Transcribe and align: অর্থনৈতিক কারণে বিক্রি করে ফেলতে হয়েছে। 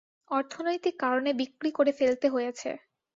অর্থনৈতিক 0.31 0.95
কারণে 0.99 1.29
বিক্রি 1.41 1.69
করে 1.71 1.91
ফেলতে 1.99 2.27
হয়েছে। 2.29 2.69